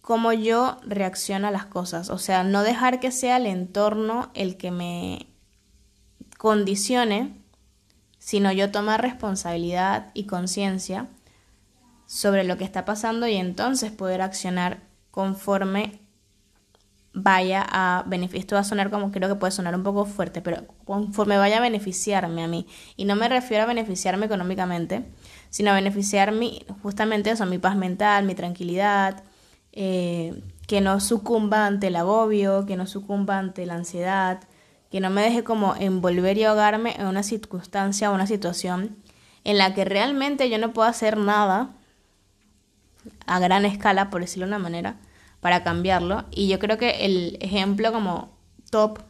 cómo 0.00 0.32
yo 0.32 0.78
reacciono 0.86 1.48
a 1.48 1.50
las 1.50 1.66
cosas, 1.66 2.10
o 2.10 2.18
sea, 2.18 2.42
no 2.42 2.62
dejar 2.62 3.00
que 3.00 3.10
sea 3.10 3.36
el 3.36 3.46
entorno 3.46 4.30
el 4.34 4.56
que 4.56 4.70
me 4.70 5.26
condicione, 6.38 7.36
sino 8.18 8.52
yo 8.52 8.70
tomar 8.70 9.02
responsabilidad 9.02 10.10
y 10.14 10.24
conciencia 10.24 11.08
sobre 12.06 12.44
lo 12.44 12.58
que 12.58 12.64
está 12.64 12.84
pasando 12.84 13.28
y 13.28 13.36
entonces 13.36 13.92
poder 13.92 14.20
accionar 14.22 14.80
conforme 15.10 16.00
vaya 17.12 17.64
a 17.68 18.04
beneficiar. 18.06 18.40
Esto 18.40 18.54
va 18.56 18.60
a 18.60 18.64
sonar 18.64 18.90
como 18.90 19.10
creo 19.10 19.28
que 19.28 19.34
puede 19.34 19.50
sonar 19.50 19.74
un 19.74 19.82
poco 19.82 20.04
fuerte, 20.04 20.42
pero 20.42 20.66
conforme 20.84 21.38
vaya 21.38 21.58
a 21.58 21.60
beneficiarme 21.60 22.42
a 22.44 22.48
mí. 22.48 22.66
Y 22.96 23.04
no 23.04 23.16
me 23.16 23.28
refiero 23.28 23.64
a 23.64 23.66
beneficiarme 23.66 24.26
económicamente, 24.26 25.04
sino 25.50 25.70
a 25.70 25.74
beneficiarme 25.74 26.64
justamente 26.82 27.30
eso, 27.30 27.46
mi 27.46 27.58
paz 27.58 27.76
mental, 27.76 28.24
mi 28.24 28.34
tranquilidad, 28.34 29.22
eh, 29.72 30.42
que 30.66 30.80
no 30.80 31.00
sucumba 31.00 31.66
ante 31.66 31.88
el 31.88 31.96
agobio, 31.96 32.66
que 32.66 32.76
no 32.76 32.86
sucumba 32.86 33.38
ante 33.38 33.66
la 33.66 33.74
ansiedad, 33.74 34.40
que 34.90 35.00
no 35.00 35.10
me 35.10 35.22
deje 35.22 35.44
como 35.44 35.76
envolver 35.76 36.36
y 36.38 36.44
ahogarme 36.44 36.94
en 36.98 37.06
una 37.06 37.22
circunstancia 37.22 38.10
o 38.10 38.14
una 38.14 38.26
situación 38.26 38.96
en 39.44 39.58
la 39.58 39.74
que 39.74 39.84
realmente 39.84 40.50
yo 40.50 40.58
no 40.58 40.72
puedo 40.72 40.88
hacer 40.88 41.16
nada 41.16 41.70
a 43.26 43.38
gran 43.38 43.64
escala, 43.64 44.10
por 44.10 44.20
decirlo 44.20 44.46
de 44.46 44.50
una 44.50 44.58
manera, 44.58 44.96
para 45.40 45.62
cambiarlo. 45.62 46.24
Y 46.30 46.48
yo 46.48 46.58
creo 46.58 46.76
que 46.76 47.04
el 47.06 47.38
ejemplo 47.40 47.92
como 47.92 48.36
top, 48.70 49.00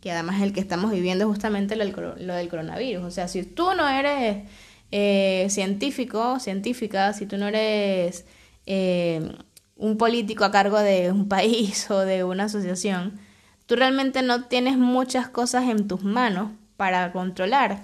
que 0.00 0.10
además 0.10 0.36
es 0.36 0.42
el 0.42 0.52
que 0.52 0.60
estamos 0.60 0.90
viviendo, 0.90 1.24
es 1.24 1.28
justamente 1.28 1.76
lo 1.76 1.84
del, 1.84 2.48
coronavirus. 2.48 3.04
O 3.04 3.10
sea, 3.10 3.28
si 3.28 3.44
tú 3.44 3.74
no 3.76 3.88
eres 3.88 4.44
eh, 4.90 5.46
científico, 5.50 6.40
científica, 6.40 7.12
si 7.12 7.26
tú 7.26 7.36
no 7.36 7.48
eres 7.48 8.24
eh, 8.66 9.36
un 9.78 9.96
político 9.96 10.44
a 10.44 10.50
cargo 10.50 10.78
de 10.80 11.10
un 11.10 11.28
país 11.28 11.90
o 11.90 12.00
de 12.00 12.24
una 12.24 12.44
asociación, 12.44 13.18
tú 13.66 13.76
realmente 13.76 14.22
no 14.22 14.44
tienes 14.44 14.76
muchas 14.76 15.28
cosas 15.28 15.68
en 15.68 15.88
tus 15.88 16.02
manos 16.02 16.50
para 16.76 17.12
controlar 17.12 17.80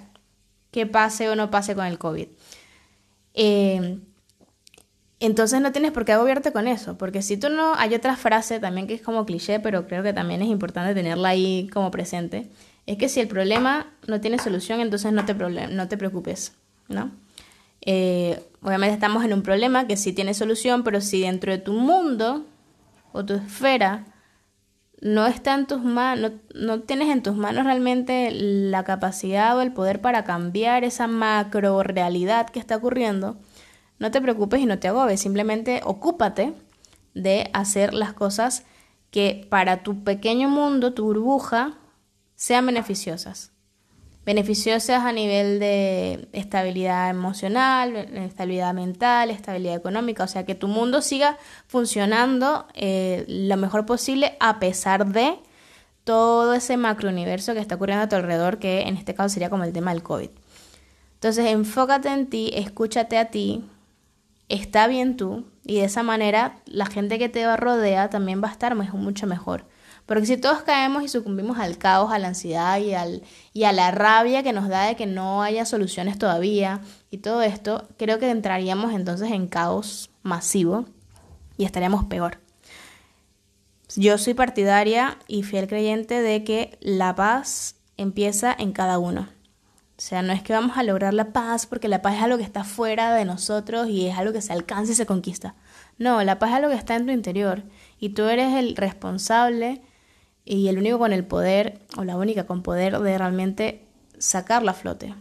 que 0.71 0.85
pase 0.85 1.29
o 1.29 1.35
no 1.35 1.49
pase 1.49 1.73
con 1.73 1.85
el 1.85 1.97
COVID. 1.97 2.27
Eh, 3.33 3.99
entonces 5.19 5.61
no 5.61 5.71
tienes 5.71 5.91
por 5.91 6.03
qué 6.05 6.11
agobiarte 6.11 6.51
con 6.51 6.67
eso, 6.67 6.97
porque 6.97 7.21
si 7.21 7.37
tú 7.37 7.49
no, 7.49 7.73
hay 7.75 7.95
otra 7.95 8.17
frase 8.17 8.59
también 8.59 8.85
que 8.85 8.95
es 8.95 9.01
como 9.01 9.25
cliché, 9.25 9.59
pero 9.61 9.87
creo 9.87 10.03
que 10.03 10.13
también 10.13 10.41
es 10.41 10.49
importante 10.49 10.93
tenerla 10.93 11.29
ahí 11.29 11.69
como 11.73 11.89
presente, 11.91 12.49
es 12.85 12.97
que 12.97 13.07
si 13.09 13.21
el 13.21 13.27
problema 13.27 13.93
no 14.07 14.19
tiene 14.19 14.37
solución, 14.37 14.81
entonces 14.81 15.13
no 15.13 15.25
te, 15.25 15.33
no 15.33 15.87
te 15.87 15.97
preocupes, 15.97 16.53
¿no? 16.89 17.11
Eh, 17.85 18.43
obviamente 18.61 18.95
estamos 18.95 19.23
en 19.23 19.33
un 19.33 19.43
problema 19.43 19.87
que 19.87 19.95
sí 19.95 20.11
tiene 20.11 20.33
solución, 20.33 20.83
pero 20.83 21.01
si 21.01 21.21
dentro 21.21 21.51
de 21.51 21.59
tu 21.59 21.73
mundo 21.73 22.45
o 23.11 23.23
tu 23.23 23.35
esfera 23.35 24.05
no 25.01 25.27
está 25.27 25.53
en 25.53 25.67
tus 25.67 25.83
manos, 25.83 26.31
no, 26.55 26.81
tienes 26.81 27.09
en 27.09 27.21
tus 27.21 27.35
manos 27.35 27.65
realmente 27.65 28.31
la 28.31 28.83
capacidad 28.83 29.55
o 29.55 29.61
el 29.61 29.71
poder 29.71 30.01
para 30.01 30.23
cambiar 30.23 30.83
esa 30.83 31.05
macro 31.05 31.83
realidad 31.83 32.49
que 32.49 32.59
está 32.59 32.77
ocurriendo, 32.77 33.37
no 33.99 34.09
te 34.11 34.21
preocupes 34.21 34.61
y 34.61 34.65
no 34.65 34.79
te 34.79 34.87
agobes, 34.87 35.21
simplemente 35.21 35.81
ocúpate 35.83 36.53
de 37.13 37.49
hacer 37.53 37.93
las 37.93 38.13
cosas 38.13 38.65
que 39.11 39.45
para 39.49 39.83
tu 39.83 40.03
pequeño 40.03 40.49
mundo, 40.49 40.93
tu 40.93 41.05
burbuja, 41.05 41.77
sean 42.35 42.65
beneficiosas 42.65 43.54
beneficiosas 44.25 45.03
a 45.03 45.11
nivel 45.11 45.59
de 45.59 46.27
estabilidad 46.33 47.09
emocional, 47.09 47.95
estabilidad 47.95 48.73
mental, 48.73 49.29
estabilidad 49.29 49.75
económica, 49.75 50.23
o 50.23 50.27
sea, 50.27 50.45
que 50.45 50.55
tu 50.55 50.67
mundo 50.67 51.01
siga 51.01 51.37
funcionando 51.67 52.65
eh, 52.73 53.23
lo 53.27 53.55
mejor 53.57 53.85
posible 53.85 54.35
a 54.39 54.59
pesar 54.59 55.05
de 55.05 55.37
todo 56.03 56.53
ese 56.53 56.77
macrouniverso 56.77 57.53
que 57.53 57.59
está 57.59 57.75
ocurriendo 57.75 58.05
a 58.05 58.09
tu 58.09 58.15
alrededor, 58.15 58.57
que 58.57 58.81
en 58.81 58.97
este 58.97 59.13
caso 59.13 59.29
sería 59.29 59.49
como 59.49 59.63
el 59.63 59.73
tema 59.73 59.93
del 59.93 60.03
COVID. 60.03 60.29
Entonces, 61.15 61.45
enfócate 61.45 62.09
en 62.09 62.27
ti, 62.27 62.51
escúchate 62.53 63.17
a 63.17 63.25
ti, 63.25 63.63
está 64.49 64.87
bien 64.87 65.17
tú, 65.17 65.45
y 65.63 65.79
de 65.79 65.85
esa 65.85 66.03
manera 66.03 66.57
la 66.65 66.85
gente 66.85 67.17
que 67.19 67.29
te 67.29 67.57
rodea 67.57 68.09
también 68.09 68.43
va 68.43 68.49
a 68.49 68.51
estar 68.51 68.75
mucho 68.75 69.27
mejor. 69.27 69.65
Porque 70.05 70.27
si 70.27 70.37
todos 70.37 70.61
caemos 70.61 71.03
y 71.03 71.07
sucumbimos 71.07 71.57
al 71.57 71.77
caos, 71.77 72.11
a 72.11 72.19
la 72.19 72.27
ansiedad 72.27 72.79
y, 72.79 72.93
al, 72.93 73.23
y 73.53 73.63
a 73.63 73.71
la 73.71 73.89
rabia 73.91 74.43
que 74.43 74.53
nos 74.53 74.67
da 74.67 74.83
de 74.83 74.95
que 74.95 75.07
no 75.07 75.41
haya 75.41 75.65
soluciones 75.65 76.19
todavía 76.19 76.81
y 77.09 77.17
todo 77.19 77.41
esto, 77.41 77.87
creo 77.97 78.19
que 78.19 78.29
entraríamos 78.29 78.93
entonces 78.93 79.31
en 79.31 79.47
caos 79.47 80.11
masivo 80.21 80.85
y 81.57 81.65
estaríamos 81.65 82.05
peor. 82.05 82.39
Yo 83.95 84.17
soy 84.17 84.33
partidaria 84.33 85.17
y 85.27 85.43
fiel 85.43 85.67
creyente 85.67 86.21
de 86.21 86.43
que 86.43 86.77
la 86.81 87.15
paz 87.15 87.75
empieza 87.97 88.53
en 88.57 88.73
cada 88.73 88.99
uno. 88.99 89.29
O 89.97 90.01
sea, 90.01 90.21
no 90.21 90.33
es 90.33 90.43
que 90.43 90.51
vamos 90.51 90.77
a 90.77 90.83
lograr 90.83 91.13
la 91.13 91.31
paz 91.31 91.65
porque 91.65 91.87
la 91.87 92.01
paz 92.01 92.15
es 92.15 92.23
algo 92.23 92.37
que 92.37 92.43
está 92.43 92.65
fuera 92.65 93.13
de 93.13 93.23
nosotros 93.23 93.87
y 93.87 94.07
es 94.07 94.17
algo 94.17 94.33
que 94.33 94.41
se 94.41 94.51
alcanza 94.51 94.91
y 94.91 94.95
se 94.95 95.05
conquista. 95.05 95.55
No, 95.97 96.21
la 96.23 96.37
paz 96.37 96.49
es 96.49 96.55
algo 96.57 96.69
que 96.69 96.75
está 96.75 96.95
en 96.95 97.05
tu 97.05 97.13
interior 97.13 97.63
y 97.97 98.09
tú 98.09 98.23
eres 98.23 98.53
el 98.55 98.75
responsable 98.75 99.81
y 100.45 100.67
el 100.67 100.77
único 100.77 100.99
con 100.99 101.11
el 101.11 101.25
poder, 101.25 101.79
o 101.97 102.03
la 102.03 102.15
única 102.15 102.45
con 102.45 102.61
poder 102.61 102.99
de 102.99 103.17
realmente 103.17 103.85
sacarla 104.19 104.71
a 104.71 104.75
flote. 104.75 105.15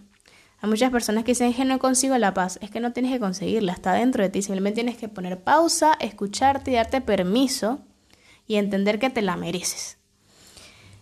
Hay 0.61 0.71
muchas 0.71 0.91
personas 0.91 1.25
que 1.25 1.33
dicen 1.33 1.53
que 1.53 1.65
no 1.65 1.79
consigo 1.79 2.17
la 2.19 2.35
paz, 2.35 2.59
es 2.63 2.71
que 2.71 2.81
no 2.81 2.93
tienes 2.93 3.13
que 3.13 3.21
conseguirla, 3.21 3.73
está 3.73 3.95
dentro 3.95 4.23
de 4.23 4.31
ti, 4.31 4.43
simplemente 4.43 4.77
tienes 4.77 4.97
que 4.97 5.09
poner 5.09 5.43
pausa, 5.43 5.95
escucharte 6.01 6.71
y 6.71 6.75
darte 6.75 7.01
permiso 7.01 7.81
y 8.47 8.57
entender 8.57 8.99
que 8.99 9.11
te 9.11 9.23
la 9.23 9.37
mereces. 9.37 9.99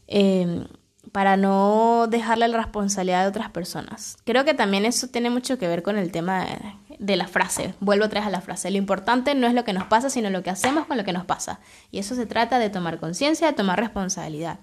Em, 0.07 0.67
para 1.13 1.37
no 1.37 2.07
dejarle 2.09 2.49
la 2.49 2.57
responsabilidad 2.57 3.23
de 3.23 3.29
otras 3.29 3.51
personas. 3.51 4.17
Creo 4.25 4.45
que 4.47 4.55
también 4.55 4.87
eso 4.87 5.09
tiene 5.09 5.29
mucho 5.29 5.59
que 5.59 5.69
ver 5.69 5.83
con 5.83 5.99
el 5.99 6.11
tema 6.11 6.45
de, 6.45 6.59
de 6.99 7.17
la 7.17 7.29
frase. 7.29 7.75
Vuelvo 7.81 8.09
vez 8.09 8.25
a 8.25 8.31
la 8.31 8.41
frase. 8.41 8.71
Lo 8.71 8.79
importante 8.79 9.35
no 9.35 9.47
es 9.47 9.53
lo 9.53 9.65
que 9.65 9.75
nos 9.75 9.85
pasa, 9.85 10.09
sino 10.09 10.31
lo 10.31 10.43
que 10.43 10.51
hacemos 10.51 10.87
con 10.87 10.97
lo 10.97 11.05
que 11.05 11.13
nos 11.13 11.27
pasa. 11.27 11.61
Y 11.91 11.99
eso 11.99 12.15
se 12.15 12.25
trata 12.25 12.59
de 12.59 12.71
tomar 12.71 12.99
conciencia, 12.99 13.47
de 13.47 13.53
tomar 13.53 13.79
responsabilidad. 13.79 14.59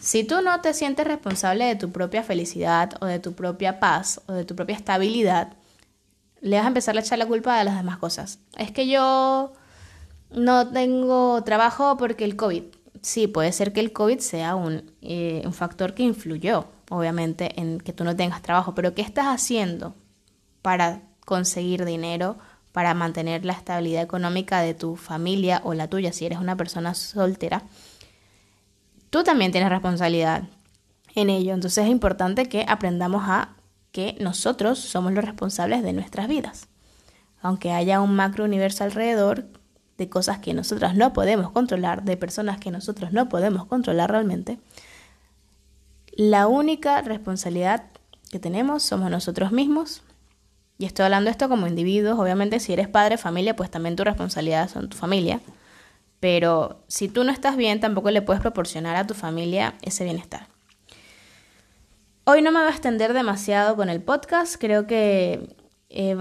Si 0.00 0.24
tú 0.24 0.40
no 0.42 0.60
te 0.60 0.72
sientes 0.74 1.06
responsable 1.06 1.64
de 1.64 1.76
tu 1.76 1.90
propia 1.90 2.22
felicidad 2.22 2.92
o 3.00 3.06
de 3.06 3.18
tu 3.18 3.34
propia 3.34 3.80
paz 3.80 4.22
o 4.26 4.32
de 4.32 4.44
tu 4.44 4.56
propia 4.56 4.76
estabilidad, 4.76 5.54
le 6.40 6.56
vas 6.56 6.64
a 6.64 6.68
empezar 6.68 6.96
a 6.96 7.00
echar 7.00 7.18
la 7.18 7.26
culpa 7.26 7.58
a 7.58 7.64
las 7.64 7.76
demás 7.76 7.98
cosas. 7.98 8.38
Es 8.56 8.70
que 8.70 8.86
yo 8.86 9.52
no 10.30 10.68
tengo 10.68 11.42
trabajo 11.44 11.96
porque 11.96 12.24
el 12.24 12.36
COVID. 12.36 12.62
Sí, 13.02 13.26
puede 13.26 13.52
ser 13.52 13.72
que 13.72 13.80
el 13.80 13.92
COVID 13.92 14.18
sea 14.18 14.54
un, 14.54 14.92
eh, 15.02 15.42
un 15.44 15.52
factor 15.52 15.94
que 15.94 16.02
influyó, 16.02 16.66
obviamente, 16.90 17.58
en 17.60 17.78
que 17.78 17.92
tú 17.92 18.04
no 18.04 18.16
tengas 18.16 18.42
trabajo, 18.42 18.74
pero 18.74 18.94
¿qué 18.94 19.02
estás 19.02 19.26
haciendo 19.26 19.94
para 20.62 21.02
conseguir 21.24 21.84
dinero 21.84 22.38
para 22.72 22.94
mantener 22.94 23.44
la 23.44 23.54
estabilidad 23.54 24.02
económica 24.02 24.60
de 24.60 24.72
tu 24.72 24.96
familia 24.96 25.60
o 25.64 25.74
la 25.74 25.88
tuya 25.88 26.12
si 26.12 26.26
eres 26.26 26.38
una 26.38 26.56
persona 26.56 26.94
soltera, 26.94 27.64
tú 29.10 29.24
también 29.24 29.52
tienes 29.52 29.70
responsabilidad 29.70 30.44
en 31.14 31.30
ello. 31.30 31.54
Entonces 31.54 31.84
es 31.84 31.90
importante 31.90 32.48
que 32.48 32.64
aprendamos 32.68 33.24
a 33.26 33.56
que 33.90 34.16
nosotros 34.20 34.78
somos 34.78 35.12
los 35.12 35.24
responsables 35.24 35.82
de 35.82 35.92
nuestras 35.92 36.28
vidas. 36.28 36.68
Aunque 37.40 37.72
haya 37.72 38.00
un 38.00 38.14
macro 38.14 38.44
universo 38.44 38.84
alrededor 38.84 39.46
de 39.98 40.08
cosas 40.08 40.38
que 40.38 40.54
nosotros 40.54 40.94
no 40.94 41.12
podemos 41.12 41.50
controlar, 41.50 42.04
de 42.04 42.16
personas 42.16 42.58
que 42.58 42.70
nosotros 42.70 43.12
no 43.12 43.28
podemos 43.28 43.66
controlar 43.66 44.10
realmente, 44.10 44.58
la 46.12 46.46
única 46.46 47.02
responsabilidad 47.02 47.84
que 48.30 48.38
tenemos 48.38 48.82
somos 48.82 49.10
nosotros 49.10 49.52
mismos 49.52 50.02
y 50.78 50.86
estoy 50.86 51.04
hablando 51.04 51.28
esto 51.28 51.48
como 51.48 51.66
individuos, 51.66 52.18
obviamente 52.18 52.60
si 52.60 52.72
eres 52.72 52.88
padre, 52.88 53.18
familia, 53.18 53.56
pues 53.56 53.68
también 53.70 53.96
tu 53.96 54.04
responsabilidad 54.04 54.70
son 54.70 54.88
tu 54.88 54.96
familia. 54.96 55.40
Pero 56.20 56.82
si 56.86 57.08
tú 57.08 57.24
no 57.24 57.32
estás 57.32 57.56
bien, 57.56 57.80
tampoco 57.80 58.12
le 58.12 58.22
puedes 58.22 58.40
proporcionar 58.40 58.94
a 58.94 59.06
tu 59.06 59.14
familia 59.14 59.74
ese 59.82 60.04
bienestar. 60.04 60.46
Hoy 62.24 62.42
no 62.42 62.52
me 62.52 62.60
voy 62.60 62.68
a 62.68 62.70
extender 62.70 63.12
demasiado 63.12 63.74
con 63.74 63.88
el 63.88 64.02
podcast, 64.02 64.56
creo 64.58 64.86
que 64.86 65.56
eh, 65.88 66.14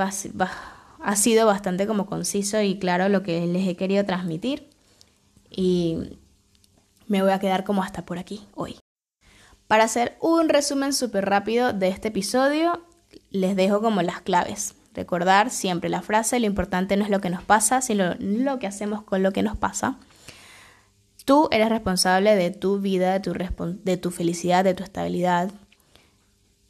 ha 0.99 1.15
sido 1.15 1.45
bastante 1.45 1.87
como 1.87 2.05
conciso 2.05 2.61
y 2.61 2.79
claro 2.79 3.09
lo 3.09 3.23
que 3.23 3.45
les 3.45 3.67
he 3.67 3.75
querido 3.75 4.05
transmitir. 4.05 4.69
Y 5.49 6.17
me 7.07 7.21
voy 7.21 7.31
a 7.31 7.39
quedar 7.39 7.63
como 7.63 7.83
hasta 7.83 8.05
por 8.05 8.19
aquí 8.19 8.45
hoy. 8.55 8.77
Para 9.67 9.83
hacer 9.83 10.17
un 10.21 10.49
resumen 10.49 10.93
súper 10.93 11.25
rápido 11.25 11.73
de 11.73 11.89
este 11.89 12.07
episodio, 12.07 12.81
les 13.31 13.55
dejo 13.55 13.81
como 13.81 14.01
las 14.01 14.21
claves. 14.21 14.75
Recordar 14.93 15.51
siempre 15.51 15.89
la 15.89 16.01
frase, 16.01 16.39
lo 16.39 16.45
importante 16.45 16.97
no 16.97 17.03
es 17.03 17.09
lo 17.09 17.21
que 17.21 17.29
nos 17.29 17.43
pasa, 17.43 17.81
sino 17.81 18.15
lo 18.19 18.59
que 18.59 18.67
hacemos 18.67 19.03
con 19.03 19.21
lo 19.23 19.31
que 19.31 19.43
nos 19.43 19.57
pasa. 19.57 19.97
Tú 21.25 21.49
eres 21.51 21.69
responsable 21.69 22.35
de 22.35 22.51
tu 22.51 22.79
vida, 22.79 23.13
de 23.13 23.19
tu, 23.19 23.33
de 23.83 23.97
tu 23.97 24.11
felicidad, 24.11 24.63
de 24.63 24.73
tu 24.73 24.83
estabilidad. 24.83 25.51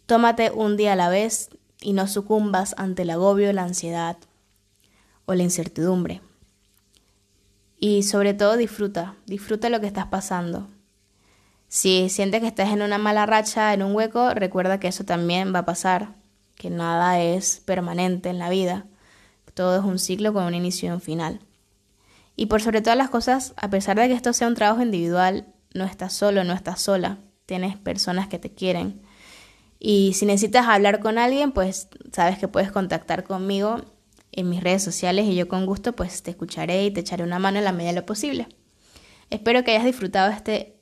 Tómate 0.08 0.52
un 0.52 0.76
día 0.78 0.94
a 0.94 0.96
la 0.96 1.10
vez 1.10 1.52
y 1.82 1.94
no 1.94 2.08
sucumbas 2.08 2.76
ante 2.78 3.04
el 3.04 3.10
agobio, 3.10 3.52
la 3.54 3.64
ansiedad 3.64 4.18
o 5.26 5.34
la 5.34 5.44
incertidumbre. 5.44 6.22
Y 7.80 8.04
sobre 8.04 8.34
todo 8.34 8.58
disfruta, 8.58 9.16
disfruta 9.26 9.70
lo 9.70 9.80
que 9.80 9.88
estás 9.88 10.08
pasando. 10.08 10.68
Si 11.68 12.10
sientes 12.10 12.42
que 12.42 12.48
estás 12.48 12.70
en 12.70 12.82
una 12.82 12.98
mala 12.98 13.26
racha, 13.26 13.74
en 13.74 13.84
un 13.84 13.94
hueco, 13.94 14.34
recuerda 14.34 14.80
que 14.80 14.88
eso 14.88 15.04
también 15.04 15.54
va 15.54 15.60
a 15.60 15.66
pasar, 15.66 16.16
que 16.56 16.70
nada 16.70 17.20
es 17.20 17.62
permanente 17.66 18.30
en 18.30 18.40
la 18.40 18.50
vida. 18.50 18.86
Todo 19.54 19.80
es 19.80 19.84
un 19.84 20.00
ciclo 20.00 20.34
con 20.34 20.46
un 20.46 20.54
inicio 20.54 20.90
y 20.90 20.92
un 20.92 21.02
final. 21.02 21.40
Y 22.36 22.46
por 22.46 22.62
sobre 22.62 22.82
todas 22.82 22.98
las 22.98 23.10
cosas, 23.10 23.54
a 23.58 23.70
pesar 23.70 23.98
de 23.98 24.08
que 24.08 24.14
esto 24.14 24.32
sea 24.32 24.48
un 24.48 24.54
trabajo 24.54 24.82
individual, 24.82 25.48
no 25.74 25.84
estás 25.84 26.14
solo, 26.14 26.44
no 26.44 26.54
estás 26.54 26.80
sola. 26.80 27.18
Tienes 27.48 27.76
personas 27.76 28.28
que 28.28 28.40
te 28.40 28.54
quieren. 28.54 29.02
Y 29.80 30.14
si 30.14 30.26
necesitas 30.26 30.68
hablar 30.68 31.00
con 31.00 31.18
alguien, 31.18 31.52
pues 31.52 31.88
sabes 32.12 32.40
que 32.40 32.48
puedes 32.48 32.72
contactar 32.72 33.24
conmigo 33.24 33.82
en 34.32 34.50
mis 34.50 34.64
redes 34.64 34.84
sociales 34.84 35.26
y 35.28 35.36
yo 35.36 35.48
con 35.48 35.66
gusto 35.66 35.94
pues 35.94 36.22
te 36.24 36.32
escucharé 36.32 36.86
y 36.86 36.92
te 36.92 37.02
echaré 37.02 37.24
una 37.24 37.40
mano 37.40 37.58
en 37.58 37.66
la 37.66 37.72
medida 37.72 37.92
de 37.92 38.00
lo 38.00 38.06
posible. 38.06 38.48
Espero 39.30 39.64
que 39.64 39.72
hayas 39.72 39.86
disfrutado 39.86 40.32
este 40.32 40.78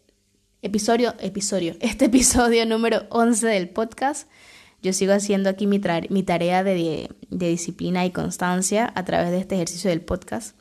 episodio, 0.61 1.13
episodio, 1.19 1.75
este 1.79 2.05
episodio 2.05 2.65
número 2.65 3.03
11 3.09 3.47
del 3.47 3.69
podcast. 3.69 4.29
Yo 4.81 4.93
sigo 4.93 5.13
haciendo 5.13 5.49
aquí 5.49 5.67
mi, 5.67 5.81
mi 6.09 6.23
tarea 6.23 6.63
de, 6.63 7.09
de 7.29 7.47
disciplina 7.49 8.05
y 8.05 8.11
constancia 8.11 8.91
a 8.95 9.03
través 9.03 9.31
de 9.31 9.39
este 9.39 9.55
ejercicio 9.55 9.89
del 9.89 10.01
podcast. 10.01 10.55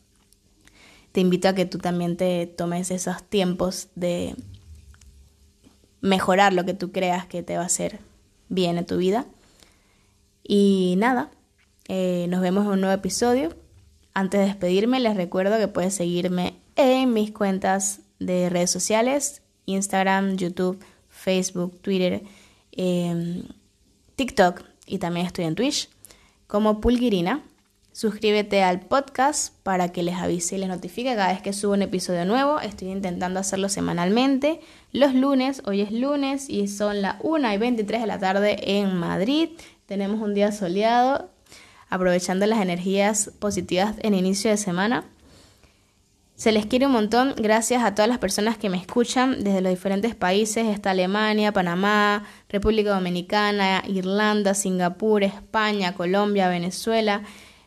Te 1.12 1.20
invito 1.20 1.48
a 1.48 1.54
que 1.54 1.66
tú 1.66 1.78
también 1.78 2.16
te 2.16 2.46
tomes 2.46 2.90
esos 2.90 3.22
tiempos 3.22 3.88
de 3.94 4.34
mejorar 6.00 6.52
lo 6.52 6.64
que 6.64 6.74
tú 6.74 6.90
creas 6.90 7.26
que 7.26 7.42
te 7.42 7.56
va 7.56 7.64
a 7.64 7.66
hacer 7.66 8.00
bien 8.48 8.78
en 8.78 8.86
tu 8.86 8.96
vida. 8.96 9.26
Y 10.42 10.94
nada, 10.98 11.30
eh, 11.88 12.26
nos 12.28 12.40
vemos 12.40 12.64
en 12.64 12.72
un 12.72 12.80
nuevo 12.80 12.94
episodio. 12.94 13.54
Antes 14.12 14.40
de 14.40 14.46
despedirme, 14.46 15.00
les 15.00 15.16
recuerdo 15.16 15.58
que 15.58 15.68
puedes 15.68 15.94
seguirme 15.94 16.54
en 16.76 17.12
mis 17.12 17.32
cuentas 17.32 18.00
de 18.18 18.48
redes 18.48 18.70
sociales, 18.70 19.42
Instagram, 19.66 20.36
YouTube, 20.36 20.78
Facebook, 21.08 21.80
Twitter, 21.80 22.22
em, 22.72 23.42
TikTok 24.16 24.62
y 24.86 24.98
también 24.98 25.26
estoy 25.26 25.44
en 25.46 25.54
Twitch 25.54 25.88
como 26.46 26.80
Pulguirina. 26.80 27.42
Suscríbete 27.94 28.64
al 28.64 28.80
podcast 28.80 29.54
para 29.62 29.92
que 29.92 30.02
les 30.02 30.16
avise 30.16 30.56
y 30.56 30.58
les 30.58 30.68
notifique 30.68 31.14
cada 31.14 31.28
vez 31.28 31.40
que 31.40 31.52
subo 31.52 31.74
un 31.74 31.82
episodio 31.82 32.24
nuevo. 32.24 32.58
Estoy 32.58 32.88
intentando 32.88 33.38
hacerlo 33.38 33.68
semanalmente. 33.68 34.58
Los 34.90 35.14
lunes, 35.14 35.62
hoy 35.64 35.80
es 35.80 35.92
lunes 35.92 36.50
y 36.50 36.66
son 36.66 37.02
las 37.02 37.18
1 37.22 37.52
y 37.52 37.56
23 37.56 38.00
de 38.00 38.06
la 38.08 38.18
tarde 38.18 38.56
en 38.80 38.96
Madrid. 38.96 39.50
Tenemos 39.86 40.20
un 40.20 40.34
día 40.34 40.50
soleado, 40.50 41.30
aprovechando 41.88 42.46
las 42.46 42.60
energías 42.60 43.30
positivas 43.38 43.94
en 44.00 44.14
inicio 44.14 44.50
de 44.50 44.56
semana. 44.56 45.04
Se 46.34 46.50
les 46.50 46.66
quiere 46.66 46.86
un 46.86 46.92
montón, 46.92 47.34
gracias 47.36 47.84
a 47.84 47.94
todas 47.94 48.08
las 48.08 48.18
personas 48.18 48.58
que 48.58 48.70
me 48.70 48.76
escuchan 48.76 49.44
desde 49.44 49.60
los 49.60 49.70
diferentes 49.70 50.16
países, 50.16 50.66
está 50.66 50.90
Alemania, 50.90 51.52
Panamá, 51.52 52.24
República 52.48 52.90
Dominicana, 52.90 53.84
Irlanda, 53.86 54.54
Singapur, 54.54 55.22
España, 55.22 55.94
Colombia, 55.94 56.48
Venezuela, 56.48 57.22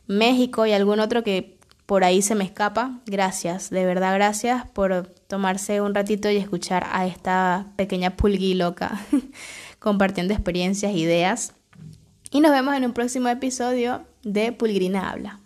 México 0.07 0.65
y 0.65 0.73
algún 0.73 0.99
otro 0.99 1.23
que 1.23 1.57
por 1.85 2.03
ahí 2.03 2.21
se 2.21 2.35
me 2.35 2.43
escapa. 2.43 2.99
Gracias, 3.05 3.69
de 3.69 3.85
verdad 3.85 4.13
gracias 4.13 4.67
por 4.71 5.07
tomarse 5.27 5.81
un 5.81 5.95
ratito 5.95 6.29
y 6.29 6.37
escuchar 6.37 6.85
a 6.91 7.07
esta 7.07 7.67
pequeña 7.75 8.15
pulgui 8.15 8.53
loca 8.53 8.99
compartiendo 9.79 10.33
experiencias, 10.33 10.93
ideas. 10.93 11.53
Y 12.31 12.41
nos 12.41 12.51
vemos 12.51 12.75
en 12.75 12.85
un 12.85 12.93
próximo 12.93 13.29
episodio 13.29 14.05
de 14.23 14.51
Pulgrina 14.51 15.09
Habla. 15.09 15.39